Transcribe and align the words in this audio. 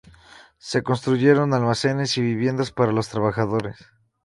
Se 0.57 0.81
construyeron 0.81 1.53
almacenes 1.53 2.17
y 2.17 2.23
viviendas 2.23 2.71
para 2.71 2.91
los 2.91 3.09
trabajadores. 3.09 3.77